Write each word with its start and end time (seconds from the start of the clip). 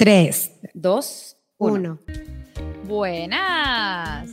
3, 0.00 0.52
2, 0.72 1.36
1. 1.58 1.98
Buenas. 2.84 4.30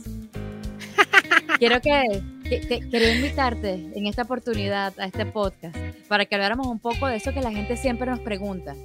quiero 1.58 1.82
que, 1.82 2.22
quiero 2.88 3.06
invitarte 3.06 3.74
en 3.94 4.06
esta 4.06 4.22
oportunidad 4.22 4.98
a 4.98 5.04
este 5.04 5.26
podcast 5.26 5.76
para 6.08 6.24
que 6.24 6.36
habláramos 6.36 6.68
un 6.68 6.78
poco 6.78 7.06
de 7.06 7.16
eso 7.16 7.34
que 7.34 7.42
la 7.42 7.50
gente 7.50 7.76
siempre 7.76 8.10
nos 8.10 8.20
pregunta. 8.20 8.76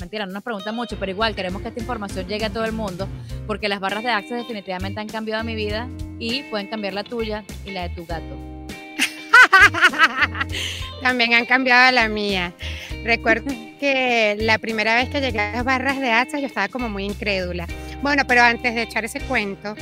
Mentira, 0.00 0.26
no 0.26 0.32
nos 0.32 0.42
pregunta 0.42 0.72
mucho, 0.72 0.96
pero 0.98 1.12
igual 1.12 1.36
queremos 1.36 1.62
que 1.62 1.68
esta 1.68 1.78
información 1.78 2.26
llegue 2.26 2.46
a 2.46 2.50
todo 2.50 2.64
el 2.64 2.72
mundo 2.72 3.06
porque 3.46 3.68
las 3.68 3.78
barras 3.78 4.02
de 4.02 4.10
Access 4.10 4.38
definitivamente 4.38 4.98
han 4.98 5.08
cambiado 5.08 5.44
mi 5.44 5.54
vida 5.54 5.88
y 6.18 6.42
pueden 6.50 6.66
cambiar 6.66 6.94
la 6.94 7.04
tuya 7.04 7.44
y 7.64 7.70
la 7.70 7.82
de 7.86 7.94
tu 7.94 8.06
gato. 8.06 8.36
También 11.00 11.34
han 11.34 11.46
cambiado 11.46 11.92
la 11.92 12.08
mía. 12.08 12.52
Recuerdo 13.04 13.52
que 13.78 14.34
la 14.40 14.56
primera 14.56 14.96
vez 14.96 15.10
que 15.10 15.20
llegué 15.20 15.38
a 15.38 15.52
las 15.52 15.64
barras 15.64 16.00
de 16.00 16.10
Access 16.10 16.40
yo 16.40 16.46
estaba 16.46 16.68
como 16.68 16.88
muy 16.88 17.04
incrédula. 17.04 17.66
Bueno, 18.02 18.22
pero 18.26 18.42
antes 18.42 18.74
de 18.74 18.82
echar 18.82 19.04
ese 19.04 19.20
cuento, 19.20 19.74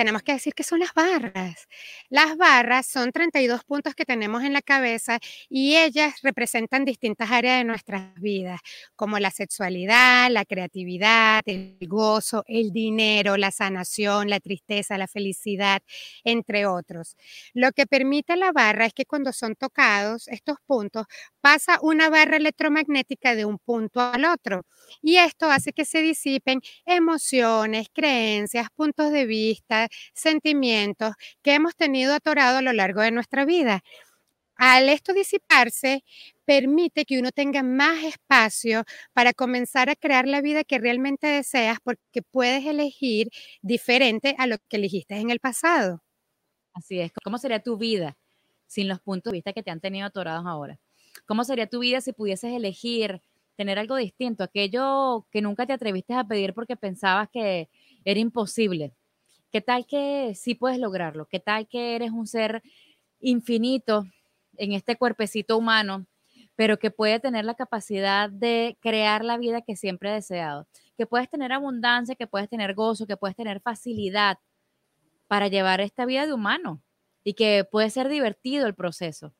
tenemos 0.00 0.22
que 0.22 0.32
decir 0.32 0.54
que 0.54 0.64
son 0.64 0.78
las 0.80 0.94
barras. 0.94 1.68
Las 2.08 2.38
barras 2.38 2.86
son 2.86 3.12
32 3.12 3.64
puntos 3.64 3.94
que 3.94 4.06
tenemos 4.06 4.42
en 4.44 4.54
la 4.54 4.62
cabeza 4.62 5.18
y 5.50 5.76
ellas 5.76 6.14
representan 6.22 6.86
distintas 6.86 7.30
áreas 7.30 7.58
de 7.58 7.64
nuestras 7.64 8.14
vidas, 8.14 8.60
como 8.96 9.18
la 9.18 9.30
sexualidad, 9.30 10.30
la 10.30 10.46
creatividad, 10.46 11.42
el 11.44 11.76
gozo, 11.82 12.44
el 12.46 12.72
dinero, 12.72 13.36
la 13.36 13.50
sanación, 13.50 14.30
la 14.30 14.40
tristeza, 14.40 14.96
la 14.96 15.06
felicidad, 15.06 15.82
entre 16.24 16.64
otros. 16.64 17.14
Lo 17.52 17.70
que 17.72 17.84
permite 17.86 18.36
la 18.36 18.52
barra 18.52 18.86
es 18.86 18.94
que 18.94 19.04
cuando 19.04 19.34
son 19.34 19.54
tocados 19.54 20.28
estos 20.28 20.56
puntos, 20.64 21.04
pasa 21.42 21.78
una 21.82 22.08
barra 22.08 22.38
electromagnética 22.38 23.34
de 23.34 23.44
un 23.44 23.58
punto 23.58 24.00
al 24.00 24.24
otro 24.24 24.64
y 25.02 25.16
esto 25.18 25.50
hace 25.50 25.74
que 25.74 25.84
se 25.84 26.00
disipen 26.00 26.62
emociones, 26.86 27.88
creencias, 27.92 28.68
puntos 28.74 29.12
de 29.12 29.26
vista, 29.26 29.89
sentimientos 30.14 31.14
que 31.42 31.54
hemos 31.54 31.76
tenido 31.76 32.14
atorados 32.14 32.58
a 32.58 32.62
lo 32.62 32.72
largo 32.72 33.00
de 33.02 33.10
nuestra 33.10 33.44
vida. 33.44 33.82
Al 34.56 34.90
esto 34.90 35.14
disiparse, 35.14 36.04
permite 36.44 37.06
que 37.06 37.18
uno 37.18 37.32
tenga 37.32 37.62
más 37.62 38.04
espacio 38.04 38.84
para 39.14 39.32
comenzar 39.32 39.88
a 39.88 39.96
crear 39.96 40.28
la 40.28 40.42
vida 40.42 40.64
que 40.64 40.78
realmente 40.78 41.26
deseas 41.28 41.78
porque 41.82 42.22
puedes 42.22 42.66
elegir 42.66 43.28
diferente 43.62 44.34
a 44.38 44.46
lo 44.46 44.56
que 44.68 44.76
elegiste 44.76 45.16
en 45.16 45.30
el 45.30 45.40
pasado. 45.40 46.02
Así 46.74 47.00
es. 47.00 47.12
¿Cómo 47.24 47.38
sería 47.38 47.62
tu 47.62 47.76
vida 47.78 48.16
sin 48.66 48.88
los 48.88 49.00
puntos 49.00 49.32
de 49.32 49.38
vista 49.38 49.52
que 49.52 49.62
te 49.62 49.70
han 49.70 49.80
tenido 49.80 50.06
atorados 50.06 50.46
ahora? 50.46 50.78
¿Cómo 51.26 51.44
sería 51.44 51.66
tu 51.68 51.80
vida 51.80 52.00
si 52.00 52.12
pudieses 52.12 52.52
elegir 52.52 53.22
tener 53.56 53.78
algo 53.78 53.96
distinto, 53.96 54.44
aquello 54.44 55.26
que 55.30 55.42
nunca 55.42 55.66
te 55.66 55.72
atreviste 55.72 56.14
a 56.14 56.24
pedir 56.24 56.54
porque 56.54 56.76
pensabas 56.76 57.28
que 57.30 57.68
era 58.04 58.20
imposible? 58.20 58.92
¿Qué 59.50 59.60
tal 59.60 59.86
que 59.86 60.32
sí 60.36 60.54
puedes 60.54 60.78
lograrlo? 60.78 61.26
¿Qué 61.26 61.40
tal 61.40 61.66
que 61.68 61.96
eres 61.96 62.12
un 62.12 62.26
ser 62.26 62.62
infinito 63.20 64.04
en 64.56 64.72
este 64.72 64.96
cuerpecito 64.96 65.58
humano, 65.58 66.06
pero 66.56 66.78
que 66.78 66.90
puede 66.90 67.20
tener 67.20 67.44
la 67.44 67.54
capacidad 67.54 68.30
de 68.30 68.76
crear 68.80 69.24
la 69.24 69.38
vida 69.38 69.62
que 69.62 69.76
siempre 69.76 70.10
ha 70.10 70.14
deseado? 70.14 70.68
Que 70.96 71.06
puedes 71.06 71.28
tener 71.28 71.52
abundancia, 71.52 72.14
que 72.14 72.28
puedes 72.28 72.48
tener 72.48 72.74
gozo, 72.74 73.06
que 73.06 73.16
puedes 73.16 73.36
tener 73.36 73.60
facilidad 73.60 74.38
para 75.28 75.48
llevar 75.48 75.80
esta 75.80 76.06
vida 76.06 76.26
de 76.26 76.34
humano 76.34 76.82
y 77.24 77.34
que 77.34 77.64
puede 77.70 77.90
ser 77.90 78.08
divertido 78.08 78.66
el 78.66 78.74
proceso. 78.74 79.34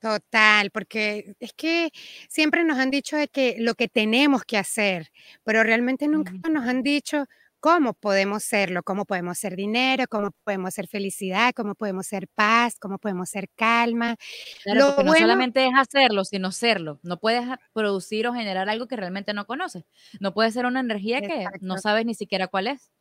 Total, 0.00 0.70
porque 0.70 1.34
es 1.40 1.52
que 1.54 1.90
siempre 2.28 2.64
nos 2.64 2.78
han 2.78 2.90
dicho 2.90 3.16
de 3.16 3.28
que 3.28 3.56
lo 3.58 3.74
que 3.74 3.88
tenemos 3.88 4.44
que 4.44 4.58
hacer, 4.58 5.10
pero 5.42 5.62
realmente 5.62 6.06
nunca 6.06 6.32
nos 6.50 6.68
han 6.68 6.82
dicho 6.82 7.24
cómo 7.66 7.94
podemos 7.94 8.44
serlo, 8.44 8.84
cómo 8.84 9.06
podemos 9.06 9.38
ser 9.38 9.56
dinero, 9.56 10.04
cómo 10.08 10.30
podemos 10.44 10.72
ser 10.72 10.86
felicidad, 10.86 11.52
cómo 11.52 11.74
podemos 11.74 12.06
ser 12.06 12.28
paz, 12.28 12.78
cómo 12.78 12.98
podemos 12.98 13.28
ser 13.28 13.48
calma. 13.56 14.14
Claro, 14.62 14.94
porque 14.94 15.02
no 15.02 15.14
solamente 15.14 15.66
es 15.66 15.72
hacerlo, 15.76 16.24
sino 16.24 16.52
serlo. 16.52 17.00
No 17.02 17.18
puedes 17.18 17.44
producir 17.72 18.28
o 18.28 18.32
generar 18.32 18.68
algo 18.68 18.86
que 18.86 18.94
realmente 18.94 19.34
no 19.34 19.46
conoces. 19.46 19.82
No 20.20 20.32
puede 20.32 20.52
ser 20.52 20.64
una 20.64 20.78
energía 20.78 21.20
que 21.20 21.44
no 21.60 21.76
sabes 21.78 22.06
ni 22.06 22.14
siquiera 22.14 22.46
cuál 22.46 22.68
es. 22.68 22.92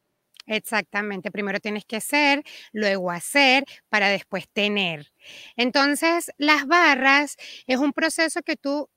Exactamente, 0.48 1.30
primero 1.30 1.60
tienes 1.60 1.86
que 1.86 2.02
ser, 2.02 2.44
luego 2.72 3.12
hacer, 3.12 3.66
para 3.90 4.10
después 4.10 4.50
tener. 4.50 5.12
Entonces, 5.58 6.32
las 6.40 6.66
barras 6.66 7.38
es 7.68 7.78
un 7.78 7.94
proceso 7.94 8.42
que 8.42 8.56
tú 8.56 8.90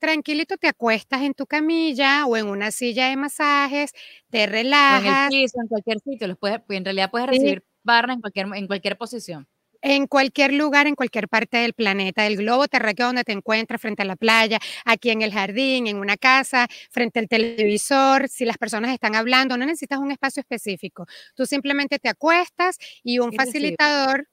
tranquilito 0.00 0.56
te 0.56 0.66
acuestas 0.66 1.22
en 1.22 1.34
tu 1.34 1.46
camilla 1.46 2.26
o 2.26 2.36
en 2.36 2.46
una 2.46 2.72
silla 2.72 3.08
de 3.08 3.16
masajes, 3.16 3.92
te 4.30 4.46
relajas. 4.46 5.30
en 5.30 5.36
el 5.36 5.42
piso, 5.42 5.60
en 5.62 5.68
cualquier 5.68 6.00
sitio, 6.00 6.36
puedes, 6.36 6.60
en 6.68 6.84
realidad 6.84 7.10
puedes 7.10 7.28
recibir 7.28 7.64
barra 7.84 8.14
en 8.14 8.20
cualquier, 8.20 8.46
en 8.54 8.66
cualquier 8.66 8.98
posición. 8.98 9.46
En 9.82 10.06
cualquier 10.06 10.52
lugar, 10.52 10.86
en 10.86 10.94
cualquier 10.94 11.26
parte 11.26 11.56
del 11.58 11.72
planeta, 11.72 12.24
del 12.24 12.36
globo 12.36 12.68
terráqueo 12.68 13.06
donde 13.06 13.24
te 13.24 13.32
encuentras, 13.32 13.80
frente 13.80 14.02
a 14.02 14.04
la 14.04 14.16
playa, 14.16 14.58
aquí 14.84 15.08
en 15.08 15.22
el 15.22 15.32
jardín, 15.32 15.86
en 15.86 15.96
una 15.96 16.18
casa, 16.18 16.68
frente 16.90 17.18
al 17.18 17.28
televisor, 17.28 18.28
si 18.28 18.44
las 18.44 18.58
personas 18.58 18.92
están 18.92 19.14
hablando, 19.14 19.56
no 19.56 19.64
necesitas 19.64 19.98
un 19.98 20.12
espacio 20.12 20.40
específico. 20.40 21.06
Tú 21.34 21.46
simplemente 21.46 21.98
te 21.98 22.10
acuestas 22.10 22.76
y 23.02 23.20
un 23.20 23.32
facilitador 23.32 24.28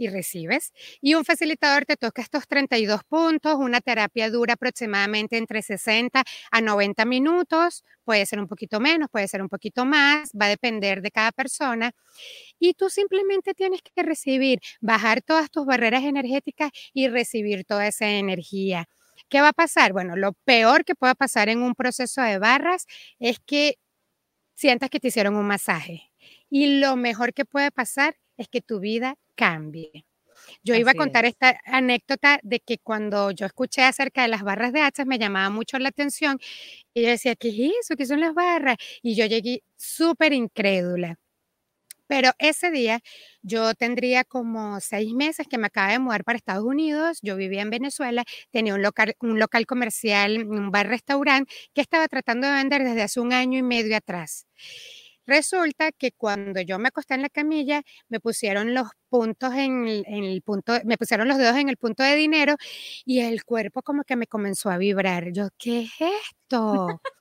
y 0.00 0.08
recibes. 0.08 0.72
Y 1.02 1.14
un 1.14 1.26
facilitador 1.26 1.84
te 1.84 1.96
toca 1.96 2.22
estos 2.22 2.48
32 2.48 3.04
puntos. 3.04 3.56
Una 3.56 3.82
terapia 3.82 4.30
dura 4.30 4.54
aproximadamente 4.54 5.36
entre 5.36 5.60
60 5.60 6.24
a 6.50 6.60
90 6.62 7.04
minutos. 7.04 7.84
Puede 8.04 8.24
ser 8.24 8.40
un 8.40 8.48
poquito 8.48 8.80
menos, 8.80 9.10
puede 9.10 9.28
ser 9.28 9.42
un 9.42 9.50
poquito 9.50 9.84
más, 9.84 10.30
va 10.30 10.46
a 10.46 10.48
depender 10.48 11.02
de 11.02 11.10
cada 11.10 11.32
persona. 11.32 11.92
Y 12.58 12.72
tú 12.74 12.88
simplemente 12.88 13.52
tienes 13.52 13.82
que 13.82 14.02
recibir, 14.02 14.60
bajar 14.80 15.20
todas 15.20 15.50
tus 15.50 15.66
barreras 15.66 16.02
energéticas 16.04 16.70
y 16.94 17.08
recibir 17.08 17.66
toda 17.66 17.86
esa 17.86 18.08
energía. 18.08 18.88
¿Qué 19.28 19.42
va 19.42 19.48
a 19.48 19.52
pasar? 19.52 19.92
Bueno, 19.92 20.16
lo 20.16 20.32
peor 20.44 20.86
que 20.86 20.94
pueda 20.94 21.14
pasar 21.14 21.50
en 21.50 21.60
un 21.60 21.74
proceso 21.74 22.22
de 22.22 22.38
barras 22.38 22.86
es 23.18 23.38
que 23.38 23.76
sientas 24.54 24.88
que 24.88 24.98
te 24.98 25.08
hicieron 25.08 25.36
un 25.36 25.46
masaje. 25.46 26.10
Y 26.48 26.80
lo 26.80 26.96
mejor 26.96 27.34
que 27.34 27.44
puede 27.44 27.70
pasar 27.70 28.16
es 28.38 28.48
que 28.48 28.62
tu 28.62 28.80
vida 28.80 29.16
cambie. 29.40 30.04
Yo 30.64 30.74
iba 30.76 30.92
a 30.92 30.94
contar 30.96 31.24
esta 31.26 31.60
anécdota 31.66 32.40
de 32.42 32.60
que 32.60 32.78
cuando 32.78 33.30
yo 33.32 33.46
escuché 33.46 33.82
acerca 33.84 34.22
de 34.22 34.28
las 34.28 34.42
barras 34.42 34.72
de 34.72 34.82
hachas 34.82 35.06
me 35.06 35.18
llamaba 35.18 35.50
mucho 35.50 35.78
la 35.78 35.90
atención 35.90 36.38
y 36.94 37.02
yo 37.04 37.08
decía, 37.10 37.36
¿qué 37.36 37.50
es 37.50 37.72
eso? 37.82 37.96
¿Qué 37.96 38.06
son 38.06 38.20
las 38.20 38.34
barras? 38.34 38.76
Y 39.02 39.16
yo 39.16 39.26
llegué 39.26 39.62
súper 39.76 40.32
incrédula. 40.34 41.16
Pero 42.08 42.32
ese 42.38 42.70
día 42.72 43.00
yo 43.42 43.72
tendría 43.74 44.24
como 44.24 44.80
seis 44.80 45.12
meses 45.14 45.46
que 45.48 45.58
me 45.58 45.68
acaba 45.68 45.92
de 45.92 46.00
mudar 46.00 46.24
para 46.24 46.36
Estados 46.38 46.64
Unidos. 46.64 47.20
Yo 47.22 47.36
vivía 47.36 47.62
en 47.62 47.70
Venezuela, 47.70 48.24
tenía 48.50 48.74
un 48.74 48.82
local, 48.82 49.14
un 49.20 49.38
local 49.38 49.64
comercial, 49.66 50.44
un 50.48 50.72
bar-restaurante 50.72 51.52
que 51.72 51.80
estaba 51.80 52.08
tratando 52.08 52.48
de 52.48 52.54
vender 52.54 52.82
desde 52.84 53.02
hace 53.02 53.20
un 53.20 53.32
año 53.32 53.58
y 53.58 53.62
medio 53.62 53.96
atrás. 53.96 54.46
Resulta 55.30 55.92
que 55.92 56.10
cuando 56.10 56.60
yo 56.60 56.80
me 56.80 56.88
acosté 56.88 57.14
en 57.14 57.22
la 57.22 57.28
camilla, 57.28 57.84
me 58.08 58.18
pusieron 58.18 58.74
los 58.74 58.88
puntos 59.08 59.54
en 59.54 59.86
el, 59.86 60.42
punto, 60.42 60.72
me 60.84 60.98
pusieron 60.98 61.28
los 61.28 61.38
dedos 61.38 61.56
en 61.56 61.68
el 61.68 61.76
punto 61.76 62.02
de 62.02 62.16
dinero 62.16 62.56
y 63.04 63.20
el 63.20 63.44
cuerpo 63.44 63.80
como 63.80 64.02
que 64.02 64.16
me 64.16 64.26
comenzó 64.26 64.70
a 64.70 64.76
vibrar. 64.76 65.30
Yo, 65.32 65.46
¿qué 65.56 65.82
es 65.82 65.92
esto? 66.00 66.88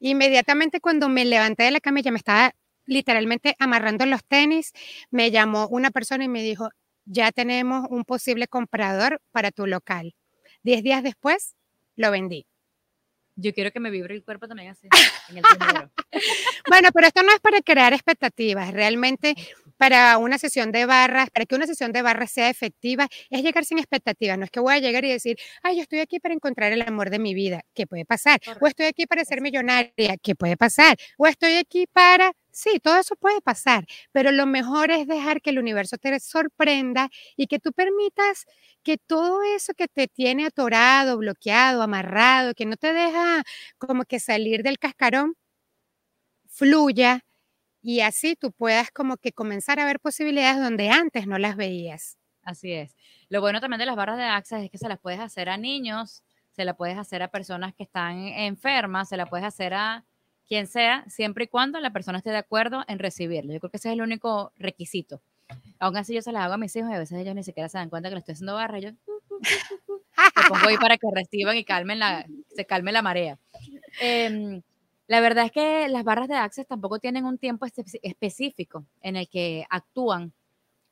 Inmediatamente 0.00 0.80
cuando 0.80 1.08
me 1.08 1.24
levanté 1.24 1.62
de 1.62 1.70
la 1.70 1.78
camilla, 1.78 2.10
me 2.10 2.18
estaba 2.18 2.52
literalmente 2.86 3.54
amarrando 3.60 4.04
los 4.04 4.24
tenis, 4.24 4.72
me 5.12 5.30
llamó 5.30 5.68
una 5.68 5.92
persona 5.92 6.24
y 6.24 6.28
me 6.28 6.42
dijo, 6.42 6.70
ya 7.04 7.30
tenemos 7.30 7.86
un 7.88 8.02
posible 8.02 8.48
comprador 8.48 9.20
para 9.30 9.52
tu 9.52 9.68
local. 9.68 10.16
Diez 10.64 10.82
días 10.82 11.04
después, 11.04 11.54
lo 11.94 12.10
vendí. 12.10 12.48
Yo 13.40 13.54
quiero 13.54 13.70
que 13.70 13.78
me 13.78 13.90
vibre 13.90 14.16
el 14.16 14.24
cuerpo 14.24 14.48
también 14.48 14.70
así, 14.70 14.88
en 15.30 15.38
el 15.38 15.44
bueno, 16.68 16.88
pero 16.92 17.06
esto 17.06 17.22
no 17.22 17.32
es 17.32 17.38
para 17.38 17.60
crear 17.60 17.92
expectativas, 17.92 18.72
realmente 18.72 19.34
para 19.76 20.18
una 20.18 20.38
sesión 20.38 20.72
de 20.72 20.86
barras, 20.86 21.30
para 21.30 21.46
que 21.46 21.54
una 21.54 21.66
sesión 21.66 21.92
de 21.92 22.02
barras 22.02 22.32
sea 22.32 22.50
efectiva, 22.50 23.06
es 23.30 23.42
llegar 23.42 23.64
sin 23.64 23.78
expectativas. 23.78 24.36
No 24.36 24.44
es 24.44 24.50
que 24.50 24.58
voy 24.58 24.74
a 24.74 24.78
llegar 24.80 25.04
y 25.04 25.10
decir, 25.10 25.38
ay, 25.62 25.76
yo 25.76 25.82
estoy 25.82 26.00
aquí 26.00 26.18
para 26.18 26.34
encontrar 26.34 26.72
el 26.72 26.82
amor 26.82 27.10
de 27.10 27.20
mi 27.20 27.32
vida, 27.32 27.62
¿qué 27.74 27.86
puede 27.86 28.04
pasar? 28.04 28.40
O 28.60 28.66
estoy 28.66 28.86
aquí 28.86 29.06
para 29.06 29.24
ser 29.24 29.40
millonaria, 29.40 30.16
¿qué 30.20 30.34
puede 30.34 30.56
pasar? 30.56 30.96
O 31.16 31.28
estoy 31.28 31.54
aquí 31.54 31.86
para 31.86 32.32
Sí, 32.60 32.80
todo 32.82 32.96
eso 32.98 33.14
puede 33.14 33.40
pasar, 33.40 33.86
pero 34.10 34.32
lo 34.32 34.44
mejor 34.44 34.90
es 34.90 35.06
dejar 35.06 35.40
que 35.40 35.50
el 35.50 35.60
universo 35.60 35.96
te 35.96 36.18
sorprenda 36.18 37.08
y 37.36 37.46
que 37.46 37.60
tú 37.60 37.72
permitas 37.72 38.46
que 38.82 38.98
todo 38.98 39.42
eso 39.44 39.74
que 39.74 39.86
te 39.86 40.08
tiene 40.08 40.44
atorado, 40.46 41.18
bloqueado, 41.18 41.82
amarrado, 41.82 42.54
que 42.54 42.66
no 42.66 42.76
te 42.76 42.92
deja 42.92 43.44
como 43.78 44.02
que 44.04 44.18
salir 44.18 44.64
del 44.64 44.80
cascarón, 44.80 45.36
fluya 46.48 47.24
y 47.82 48.00
así 48.00 48.36
tú 48.36 48.52
puedas 48.52 48.90
como 48.92 49.16
que 49.18 49.32
comenzar 49.32 49.80
a 49.80 49.86
ver 49.86 50.00
posibilidades 50.00 50.60
donde 50.62 50.90
antes 50.90 51.26
no 51.26 51.38
las 51.38 51.56
veías. 51.56 52.18
Así 52.42 52.72
es. 52.72 52.96
Lo 53.30 53.40
bueno 53.40 53.60
también 53.60 53.80
de 53.80 53.86
las 53.86 53.96
barras 53.96 54.18
de 54.18 54.24
Access 54.24 54.64
es 54.64 54.70
que 54.70 54.78
se 54.78 54.88
las 54.88 55.00
puedes 55.00 55.20
hacer 55.20 55.48
a 55.50 55.58
niños, 55.58 56.24
se 56.52 56.64
la 56.64 56.74
puedes 56.76 56.98
hacer 56.98 57.22
a 57.22 57.28
personas 57.30 57.74
que 57.74 57.84
están 57.84 58.18
enfermas, 58.28 59.08
se 59.10 59.16
la 59.18 59.26
puedes 59.26 59.46
hacer 59.46 59.74
a 59.74 60.04
quien 60.48 60.66
sea, 60.66 61.04
siempre 61.08 61.44
y 61.44 61.48
cuando 61.48 61.78
la 61.78 61.92
persona 61.92 62.18
esté 62.18 62.30
de 62.30 62.38
acuerdo 62.38 62.84
en 62.88 62.98
recibirlo. 62.98 63.52
Yo 63.52 63.60
creo 63.60 63.70
que 63.70 63.76
ese 63.76 63.88
es 63.90 63.92
el 63.94 64.02
único 64.02 64.52
requisito. 64.56 65.20
Aún 65.78 65.96
así 65.96 66.14
yo 66.14 66.22
se 66.22 66.32
las 66.32 66.42
hago 66.44 66.54
a 66.54 66.58
mis 66.58 66.74
hijos 66.74 66.90
y 66.90 66.94
a 66.94 66.98
veces 66.98 67.18
ellos 67.18 67.34
ni 67.34 67.44
siquiera 67.44 67.68
se 67.68 67.78
dan 67.78 67.90
cuenta 67.90 68.08
que 68.08 68.14
le 68.14 68.20
estoy 68.20 68.32
haciendo 68.32 68.54
barra. 68.54 68.78
Yo 68.80 68.90
me 69.40 70.48
pongo 70.48 70.68
ahí 70.68 70.76
para 70.78 70.96
que 70.96 71.06
reciban 71.12 71.56
y 71.56 71.64
calmen 71.64 71.98
la, 71.98 72.26
se 72.54 72.64
calme 72.64 72.92
la 72.92 73.02
marea. 73.02 73.38
Em, 74.00 74.62
la 75.06 75.20
verdad 75.20 75.44
es 75.44 75.52
que 75.52 75.88
las 75.88 76.04
barras 76.04 76.28
de 76.28 76.34
Access 76.34 76.66
tampoco 76.66 76.98
tienen 76.98 77.24
un 77.24 77.38
tiempo 77.38 77.66
específico 78.02 78.84
en 79.02 79.16
el 79.16 79.28
que 79.28 79.66
actúan, 79.70 80.32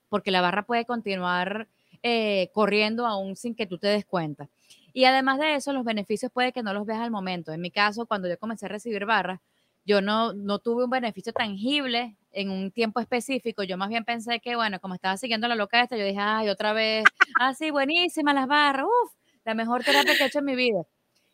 porque 0.08 0.30
la 0.30 0.40
barra 0.40 0.64
puede 0.64 0.84
continuar 0.84 1.68
eh, 2.02 2.50
corriendo 2.52 3.06
aún 3.06 3.36
sin 3.36 3.54
que 3.54 3.66
tú 3.66 3.78
te 3.78 3.88
des 3.88 4.04
cuenta. 4.04 4.48
Y 4.96 5.04
además 5.04 5.38
de 5.38 5.56
eso, 5.56 5.74
los 5.74 5.84
beneficios 5.84 6.32
puede 6.32 6.52
que 6.52 6.62
no 6.62 6.72
los 6.72 6.86
veas 6.86 7.00
al 7.00 7.10
momento. 7.10 7.52
En 7.52 7.60
mi 7.60 7.70
caso, 7.70 8.06
cuando 8.06 8.28
yo 8.28 8.38
comencé 8.38 8.64
a 8.64 8.70
recibir 8.70 9.04
barras, 9.04 9.40
yo 9.84 10.00
no, 10.00 10.32
no 10.32 10.58
tuve 10.58 10.84
un 10.84 10.90
beneficio 10.90 11.34
tangible 11.34 12.16
en 12.32 12.48
un 12.48 12.70
tiempo 12.70 12.98
específico. 13.00 13.62
Yo 13.62 13.76
más 13.76 13.90
bien 13.90 14.06
pensé 14.06 14.40
que, 14.40 14.56
bueno, 14.56 14.80
como 14.80 14.94
estaba 14.94 15.18
siguiendo 15.18 15.48
la 15.48 15.54
loca 15.54 15.82
esta, 15.82 15.98
yo 15.98 16.04
dije, 16.06 16.18
ay, 16.18 16.48
otra 16.48 16.72
vez, 16.72 17.04
ah, 17.38 17.52
buenísima 17.70 18.32
las 18.32 18.46
barras, 18.46 18.86
uff, 18.86 19.12
la 19.44 19.52
mejor 19.52 19.84
terapia 19.84 20.16
que 20.16 20.22
he 20.22 20.26
hecho 20.28 20.38
en 20.38 20.46
mi 20.46 20.56
vida. 20.56 20.84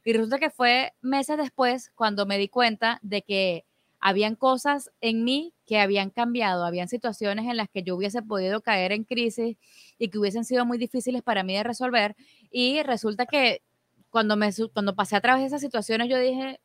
Y 0.04 0.12
resulta 0.12 0.40
que 0.40 0.50
fue 0.50 0.92
meses 1.00 1.36
después 1.36 1.92
cuando 1.94 2.26
me 2.26 2.38
di 2.38 2.48
cuenta 2.48 2.98
de 3.02 3.22
que 3.22 3.64
habían 4.00 4.34
cosas 4.34 4.90
en 5.00 5.22
mí 5.22 5.54
que 5.72 5.80
habían 5.80 6.10
cambiado, 6.10 6.66
habían 6.66 6.86
situaciones 6.86 7.46
en 7.46 7.56
las 7.56 7.66
que 7.70 7.82
yo 7.82 7.96
hubiese 7.96 8.20
podido 8.20 8.60
caer 8.60 8.92
en 8.92 9.04
crisis 9.04 9.56
y 9.96 10.08
que 10.10 10.18
hubiesen 10.18 10.44
sido 10.44 10.66
muy 10.66 10.76
difíciles 10.76 11.22
para 11.22 11.44
mí 11.44 11.54
de 11.54 11.62
resolver. 11.62 12.14
Y 12.50 12.82
resulta 12.82 13.24
que 13.24 13.62
cuando, 14.10 14.36
me, 14.36 14.50
cuando 14.74 14.94
pasé 14.94 15.16
a 15.16 15.22
través 15.22 15.40
de 15.40 15.46
esas 15.46 15.62
situaciones, 15.62 16.10
yo 16.10 16.18
dije, 16.18 16.60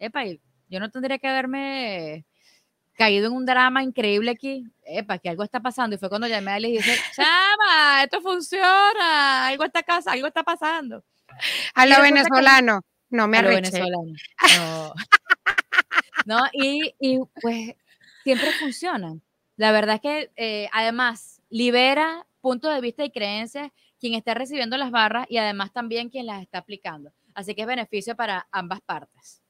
epa, 0.00 0.24
yo 0.68 0.80
no 0.80 0.90
tendría 0.90 1.20
que 1.20 1.28
haberme 1.28 2.24
caído 2.94 3.28
en 3.28 3.34
un 3.34 3.46
drama 3.46 3.84
increíble 3.84 4.32
aquí, 4.32 4.64
epa, 4.84 5.18
que 5.18 5.28
algo 5.28 5.44
está 5.44 5.60
pasando. 5.60 5.94
Y 5.94 6.00
fue 6.00 6.08
cuando 6.08 6.26
llamé 6.26 6.50
a 6.50 6.56
él 6.56 6.64
y 6.64 6.72
dije, 6.72 6.96
chama, 7.14 8.02
esto 8.02 8.20
funciona, 8.20 9.46
algo 9.46 9.62
está, 9.62 9.84
algo 10.06 10.26
está 10.26 10.42
pasando. 10.42 11.04
A 11.76 11.86
lo 11.86 12.02
venezolano, 12.02 12.80
no 13.10 13.28
me 13.28 13.38
arreché. 13.38 13.78
No. 13.78 14.12
no, 16.26 16.40
y, 16.52 16.92
y, 16.98 17.20
pues 17.40 17.76
siempre 18.30 18.52
funcionan. 18.52 19.22
La 19.56 19.72
verdad 19.72 19.96
es 19.96 20.00
que 20.00 20.30
eh, 20.36 20.68
además 20.72 21.42
libera 21.48 22.26
puntos 22.40 22.72
de 22.72 22.80
vista 22.80 23.04
y 23.04 23.10
creencias 23.10 23.72
quien 23.98 24.14
está 24.14 24.34
recibiendo 24.34 24.76
las 24.76 24.92
barras 24.92 25.26
y 25.28 25.38
además 25.38 25.72
también 25.72 26.10
quien 26.10 26.26
las 26.26 26.40
está 26.40 26.58
aplicando. 26.58 27.12
Así 27.34 27.54
que 27.54 27.62
es 27.62 27.66
beneficio 27.66 28.14
para 28.14 28.46
ambas 28.52 28.80
partes. 28.82 29.42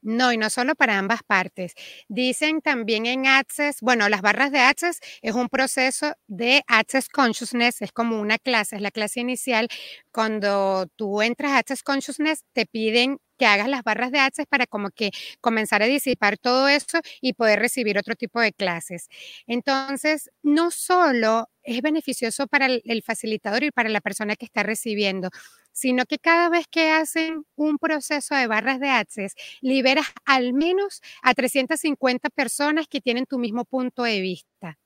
No, 0.00 0.32
y 0.32 0.38
no 0.38 0.48
solo 0.48 0.74
para 0.74 0.96
ambas 0.96 1.22
partes. 1.22 1.74
Dicen 2.08 2.62
también 2.62 3.04
en 3.04 3.26
Access, 3.26 3.80
bueno, 3.80 4.08
las 4.08 4.22
barras 4.22 4.52
de 4.52 4.60
Access 4.60 5.00
es 5.20 5.34
un 5.34 5.48
proceso 5.48 6.14
de 6.28 6.62
Access 6.66 7.08
Consciousness, 7.08 7.82
es 7.82 7.92
como 7.92 8.20
una 8.20 8.38
clase, 8.38 8.76
es 8.76 8.82
la 8.82 8.90
clase 8.90 9.20
inicial. 9.20 9.68
Cuando 10.12 10.86
tú 10.96 11.20
entras 11.20 11.52
a 11.52 11.58
Access 11.58 11.82
Consciousness, 11.82 12.44
te 12.52 12.64
piden 12.64 13.18
que 13.38 13.46
hagas 13.46 13.68
las 13.68 13.82
barras 13.82 14.10
de 14.12 14.18
Access 14.20 14.46
para 14.46 14.66
como 14.66 14.90
que 14.90 15.10
comenzar 15.40 15.82
a 15.82 15.86
disipar 15.86 16.38
todo 16.38 16.68
eso 16.68 16.98
y 17.20 17.32
poder 17.34 17.60
recibir 17.60 17.98
otro 17.98 18.14
tipo 18.16 18.40
de 18.40 18.52
clases. 18.52 19.08
Entonces, 19.46 20.30
no 20.42 20.70
solo 20.70 21.48
es 21.62 21.82
beneficioso 21.82 22.46
para 22.46 22.66
el 22.66 23.02
facilitador 23.02 23.62
y 23.64 23.70
para 23.70 23.88
la 23.90 24.00
persona 24.00 24.36
que 24.36 24.46
está 24.46 24.62
recibiendo, 24.62 25.30
sino 25.72 26.04
que 26.06 26.18
cada 26.18 26.48
vez 26.48 26.66
que 26.70 26.90
hacen 26.90 27.44
un 27.56 27.78
proceso 27.78 28.34
de 28.34 28.46
barras 28.46 28.80
de 28.80 28.88
access, 28.88 29.34
liberas 29.60 30.06
al 30.24 30.52
menos 30.52 31.00
a 31.22 31.34
350 31.34 32.30
personas 32.30 32.88
que 32.88 33.00
tienen 33.00 33.26
tu 33.26 33.38
mismo 33.38 33.64
punto 33.64 34.02
de 34.02 34.20
vista. 34.20 34.78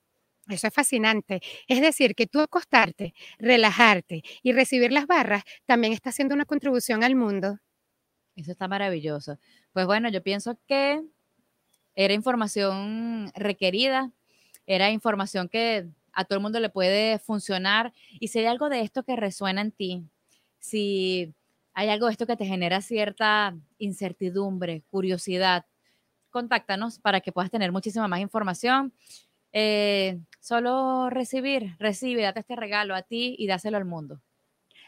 Eso 0.49 0.67
es 0.67 0.73
fascinante. 0.73 1.41
Es 1.67 1.81
decir, 1.81 2.15
que 2.15 2.27
tú 2.27 2.41
acostarte, 2.41 3.13
relajarte 3.39 4.23
y 4.43 4.51
recibir 4.53 4.91
las 4.91 5.07
barras 5.07 5.43
también 5.65 5.93
está 5.93 6.09
haciendo 6.09 6.35
una 6.35 6.45
contribución 6.45 7.03
al 7.03 7.15
mundo. 7.15 7.59
Eso 8.35 8.51
está 8.51 8.67
maravilloso. 8.67 9.37
Pues 9.73 9.85
bueno, 9.85 10.09
yo 10.09 10.23
pienso 10.23 10.57
que 10.67 11.03
era 11.95 12.13
información 12.13 13.31
requerida, 13.35 14.11
era 14.65 14.89
información 14.91 15.49
que 15.49 15.87
a 16.13 16.25
todo 16.25 16.37
el 16.37 16.43
mundo 16.43 16.59
le 16.59 16.69
puede 16.69 17.19
funcionar 17.19 17.93
y 18.19 18.29
si 18.29 18.39
hay 18.39 18.45
algo 18.45 18.69
de 18.69 18.81
esto 18.81 19.03
que 19.03 19.15
resuena 19.15 19.61
en 19.61 19.71
ti, 19.71 20.03
si 20.59 21.33
hay 21.73 21.89
algo 21.89 22.07
de 22.07 22.13
esto 22.13 22.27
que 22.27 22.37
te 22.37 22.45
genera 22.45 22.81
cierta 22.81 23.55
incertidumbre, 23.77 24.83
curiosidad, 24.89 25.65
contáctanos 26.29 26.99
para 26.99 27.21
que 27.21 27.31
puedas 27.31 27.51
tener 27.51 27.71
muchísima 27.71 28.07
más 28.07 28.19
información. 28.19 28.93
Eh, 29.51 30.19
solo 30.39 31.09
recibir, 31.11 31.75
recibe, 31.77 32.23
date 32.23 32.39
este 32.39 32.55
regalo 32.55 32.95
a 32.95 33.03
ti 33.03 33.35
y 33.37 33.47
dáselo 33.47 33.77
al 33.77 33.85
mundo. 33.85 34.19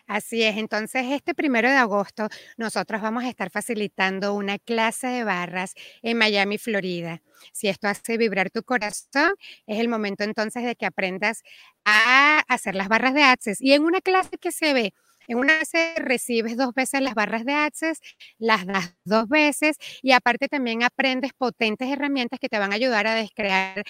Así 0.07 0.43
es, 0.43 0.55
entonces 0.57 1.03
este 1.11 1.33
primero 1.33 1.67
de 1.67 1.77
agosto 1.77 2.27
nosotros 2.57 3.01
vamos 3.01 3.23
a 3.23 3.29
estar 3.29 3.49
facilitando 3.49 4.35
una 4.35 4.59
clase 4.59 5.07
de 5.07 5.23
barras 5.23 5.73
en 6.03 6.17
Miami, 6.19 6.59
Florida. 6.59 7.23
Si 7.53 7.69
esto 7.69 7.87
hace 7.87 8.17
vibrar 8.17 8.51
tu 8.51 8.61
corazón, 8.63 9.33
es 9.65 9.79
el 9.79 9.87
momento 9.89 10.23
entonces 10.23 10.63
de 10.63 10.75
que 10.75 10.85
aprendas 10.85 11.41
a 11.85 12.39
hacer 12.47 12.75
las 12.75 12.87
barras 12.87 13.15
de 13.15 13.23
Access. 13.23 13.59
Y 13.61 13.73
en 13.73 13.83
una 13.83 13.99
clase 13.99 14.37
que 14.39 14.51
se 14.51 14.73
ve 14.73 14.93
en 15.27 15.39
una 15.39 15.57
clase 15.57 15.95
recibes 15.97 16.55
dos 16.55 16.71
veces 16.75 17.01
las 17.01 17.15
barras 17.15 17.43
de 17.43 17.53
Access, 17.53 17.99
las 18.37 18.67
das 18.67 18.93
dos 19.05 19.27
veces 19.27 19.77
y 20.03 20.11
aparte 20.11 20.47
también 20.47 20.83
aprendes 20.83 21.31
potentes 21.33 21.89
herramientas 21.89 22.39
que 22.39 22.47
te 22.47 22.59
van 22.59 22.71
a 22.73 22.75
ayudar 22.75 23.07
a 23.07 23.15
descrear 23.15 23.83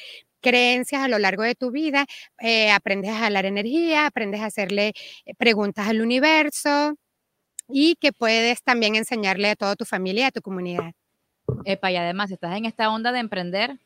creencias 0.45 1.01
a 1.01 1.07
lo 1.07 1.17
largo 1.17 1.41
de 1.41 1.55
tu 1.55 1.71
vida, 1.71 2.05
eh, 2.39 2.69
aprendes 2.69 3.09
a 3.09 3.17
jalar 3.17 3.47
energía, 3.47 4.05
aprendes 4.05 4.41
a 4.41 4.45
hacerle 4.45 4.93
eh, 5.25 5.33
preguntas 5.35 5.87
al 5.87 6.01
universo 6.01 6.93
y 7.67 7.95
que 7.95 8.13
puedes 8.13 8.61
también 8.61 8.93
enseñarle 8.95 9.49
a 9.49 9.55
toda 9.55 9.75
tu 9.75 9.85
familia, 9.85 10.27
a 10.27 10.31
tu 10.31 10.43
comunidad. 10.43 10.93
Epa, 11.63 11.91
y 11.91 11.95
además, 11.95 12.29
estás 12.29 12.55
en 12.55 12.65
esta 12.65 12.91
onda 12.91 13.11
de 13.11 13.19
emprender, 13.19 13.79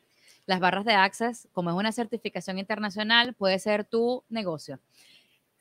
las 0.47 0.59
barras 0.59 0.83
de 0.83 0.93
Access, 0.93 1.47
como 1.53 1.69
es 1.69 1.77
una 1.77 1.93
certificación 1.93 2.59
internacional, 2.59 3.33
puede 3.35 3.57
ser 3.59 3.85
tu 3.85 4.23
negocio. 4.29 4.79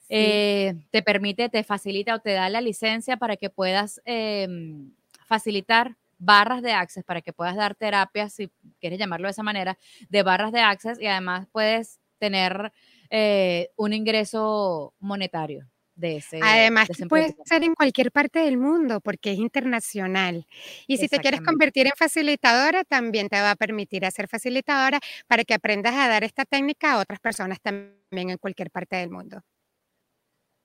Eh, 0.08 0.74
te 0.90 1.02
permite, 1.02 1.48
te 1.48 1.62
facilita 1.62 2.14
o 2.16 2.18
te 2.18 2.32
da 2.32 2.48
la 2.48 2.60
licencia 2.60 3.18
para 3.18 3.36
que 3.36 3.50
puedas 3.50 4.00
em, 4.04 4.90
facilitar 5.26 5.94
barras 6.18 6.62
de 6.62 6.72
access, 6.72 7.04
para 7.04 7.22
que 7.22 7.32
puedas 7.32 7.56
dar 7.56 7.74
terapias, 7.74 8.32
si 8.34 8.50
quieres 8.80 8.98
llamarlo 8.98 9.28
de 9.28 9.32
esa 9.32 9.42
manera, 9.42 9.78
de 10.08 10.22
barras 10.22 10.52
de 10.52 10.60
access 10.60 11.00
y 11.00 11.06
además 11.06 11.46
puedes 11.52 12.00
tener 12.18 12.72
eh, 13.10 13.70
un 13.76 13.92
ingreso 13.92 14.94
monetario. 14.98 15.66
De 15.94 16.18
ese, 16.18 16.38
Además, 16.40 16.88
puede 17.08 17.34
ser 17.44 17.64
en 17.64 17.74
cualquier 17.74 18.12
parte 18.12 18.38
del 18.38 18.56
mundo 18.56 19.00
porque 19.00 19.32
es 19.32 19.38
internacional. 19.38 20.46
Y 20.86 20.96
si 20.96 21.08
te 21.08 21.18
quieres 21.18 21.40
convertir 21.40 21.86
en 21.86 21.92
facilitadora, 21.96 22.84
también 22.84 23.28
te 23.28 23.40
va 23.40 23.50
a 23.50 23.56
permitir 23.56 24.06
hacer 24.06 24.28
facilitadora 24.28 25.00
para 25.26 25.42
que 25.42 25.54
aprendas 25.54 25.96
a 25.96 26.06
dar 26.06 26.22
esta 26.22 26.44
técnica 26.44 26.92
a 26.92 26.98
otras 27.00 27.18
personas 27.18 27.60
también 27.60 28.30
en 28.30 28.38
cualquier 28.38 28.70
parte 28.70 28.94
del 28.94 29.10
mundo. 29.10 29.42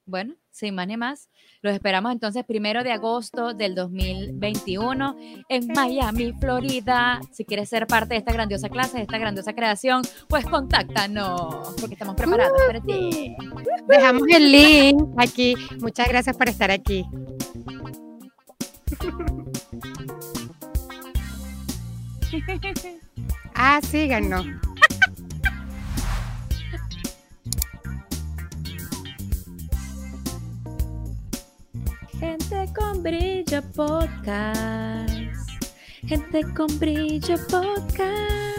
Bueno, 0.06 0.36
sin 0.52 0.76
más 0.76 0.86
ni 0.86 0.98
más, 0.98 1.30
los 1.62 1.74
esperamos 1.74 2.12
entonces 2.12 2.44
primero 2.44 2.84
de 2.84 2.92
agosto 2.92 3.54
del 3.54 3.74
2021 3.74 5.16
en 5.48 5.68
Miami, 5.74 6.34
Florida. 6.42 7.22
Si 7.32 7.46
quieres 7.46 7.70
ser 7.70 7.88
parte 7.88 8.16
de 8.16 8.20
esta 8.20 8.34
grandiosa 8.34 8.68
clase, 8.68 8.98
de 8.98 9.04
esta 9.04 9.18
grandiosa 9.18 9.54
creación, 9.54 10.02
pues 10.28 10.46
contáctanos, 10.46 11.74
porque 11.80 11.94
estamos 11.94 12.16
preparados 12.16 12.62
para 12.68 12.82
ti. 12.82 13.34
Dejamos 13.88 14.28
el 14.28 14.52
link 14.52 15.02
aquí. 15.18 15.56
Muchas 15.80 16.10
gracias 16.10 16.36
por 16.36 16.50
estar 16.50 16.70
aquí. 16.70 17.06
ah, 23.56 23.80
síganos. 23.82 24.46
Brillo 33.04 33.62
podcast. 33.76 35.12
Gente 36.08 36.42
con 36.56 36.80
brillo 36.80 37.36
podcast. 37.50 38.53